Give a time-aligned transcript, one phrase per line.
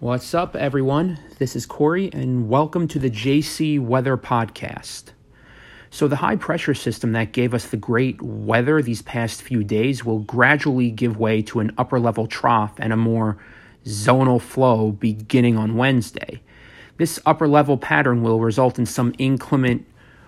[0.00, 1.20] What's up, everyone?
[1.38, 5.12] This is Corey, and welcome to the JC Weather Podcast.
[5.88, 10.04] So, the high pressure system that gave us the great weather these past few days
[10.04, 13.38] will gradually give way to an upper level trough and a more
[13.84, 16.42] zonal flow beginning on Wednesday.
[16.96, 19.86] This upper level pattern will result in some inclement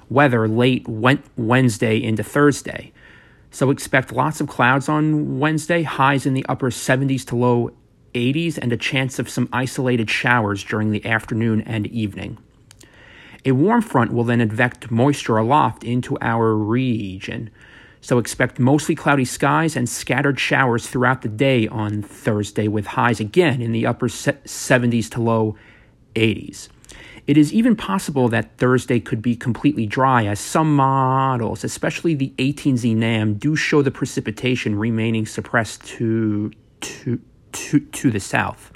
[0.09, 2.93] weather late Wednesday into Thursday.
[3.51, 7.73] So, expect lots of clouds on Wednesday, highs in the upper 70s to low
[8.17, 12.39] 80s and a chance of some isolated showers during the afternoon and evening.
[13.45, 17.51] A warm front will then advect moisture aloft into our region,
[18.01, 23.21] so expect mostly cloudy skies and scattered showers throughout the day on Thursday, with highs
[23.21, 25.57] again in the upper 70s to low
[26.15, 26.69] 80s.
[27.27, 32.33] It is even possible that Thursday could be completely dry, as some models, especially the
[32.39, 37.21] 18Z NAM, do show the precipitation remaining suppressed to, to,
[37.57, 38.73] to, to the south.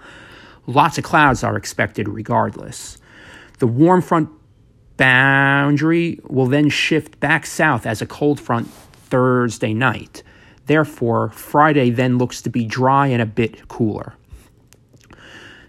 [0.67, 2.99] Lots of clouds are expected regardless.
[3.59, 4.31] The warm front
[4.97, 10.23] boundary will then shift back south as a cold front Thursday night.
[10.67, 14.15] Therefore, Friday then looks to be dry and a bit cooler.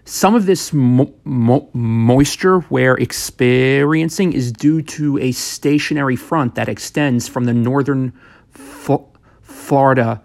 [0.04, 6.68] Some of this mo- mo- moisture we're experiencing is due to a stationary front that
[6.68, 8.12] extends from the northern
[9.42, 10.22] Florida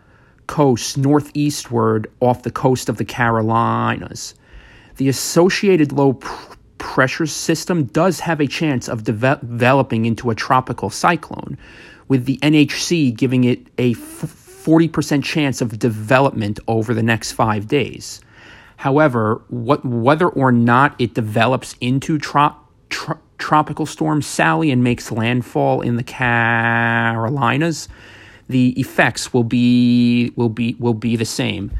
[0.47, 4.33] coast northeastward off the coast of the Carolinas.
[4.95, 10.35] The associated low pr- pressure system does have a chance of deve- developing into a
[10.35, 11.57] tropical cyclone,
[12.07, 17.67] with the NHC giving it a f- 40% chance of development over the next five
[17.67, 18.21] days.
[18.77, 22.55] However, what, whether or not it develops into tro-
[22.89, 27.87] tro- tropical storm Sally and makes landfall in the Carolinas
[28.49, 31.71] the effects will be will be will be the same.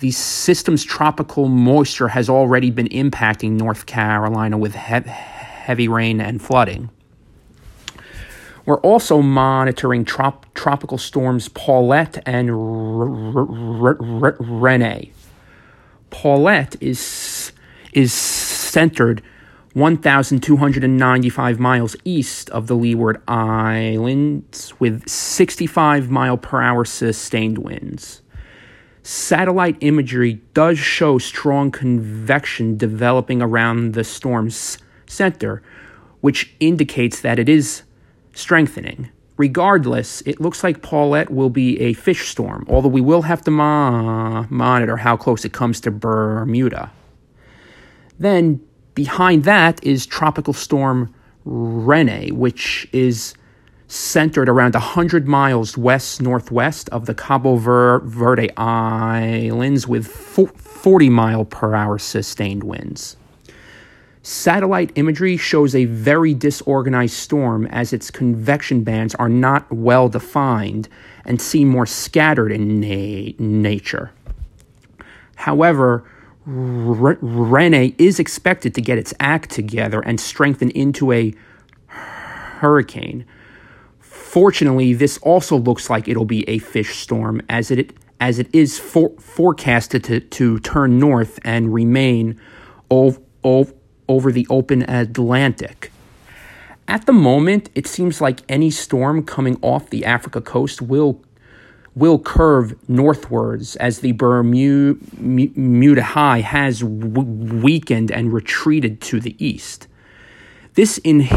[0.00, 6.42] The system's tropical moisture has already been impacting North Carolina with he- heavy rain and
[6.42, 6.90] flooding.
[8.66, 15.12] We're also monitoring trop- tropical storms Paulette and R- R- R- Rene.
[16.10, 17.52] Paulette is
[17.92, 19.22] is centered
[19.74, 28.20] 1,295 miles east of the Leeward Islands with 65 mile per hour sustained winds.
[29.02, 35.62] Satellite imagery does show strong convection developing around the storm's center,
[36.20, 37.82] which indicates that it is
[38.34, 39.08] strengthening.
[39.38, 43.50] Regardless, it looks like Paulette will be a fish storm, although we will have to
[43.50, 46.92] mo- monitor how close it comes to Bermuda.
[48.20, 48.60] Then
[48.94, 51.14] Behind that is Tropical Storm
[51.44, 53.34] Rene, which is
[53.88, 61.74] centered around 100 miles west northwest of the Cabo Verde Islands with 40 mile per
[61.74, 63.16] hour sustained winds.
[64.22, 70.88] Satellite imagery shows a very disorganized storm as its convection bands are not well defined
[71.24, 74.12] and seem more scattered in na- nature.
[75.34, 76.04] However,
[76.44, 81.32] Rene is expected to get its act together and strengthen into a
[81.86, 83.24] hurricane.
[84.00, 88.78] Fortunately, this also looks like it'll be a fish storm as it as it is
[88.78, 92.40] for, forecasted to, to turn north and remain
[92.88, 93.74] ov, ov,
[94.08, 95.90] over the open Atlantic.
[96.86, 101.20] At the moment, it seems like any storm coming off the Africa coast will
[101.94, 109.86] will curve northwards as the Bermuda High has weakened and retreated to the east.
[110.74, 111.36] This inhibits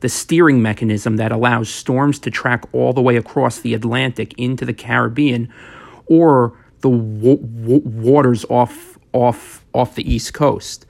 [0.00, 4.64] the steering mechanism that allows storms to track all the way across the Atlantic into
[4.64, 5.48] the Caribbean
[6.06, 10.84] or the waters off, off, off the east coast.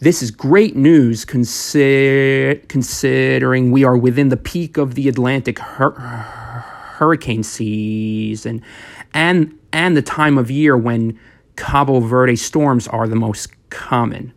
[0.00, 6.24] This is great news consider- considering we are within the peak of the Atlantic hur-
[7.00, 8.62] hurricane season
[9.14, 11.18] and and the time of year when
[11.56, 14.34] Cabo Verde storms are the most common.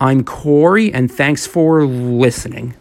[0.00, 2.74] I'm Corey and thanks for listening.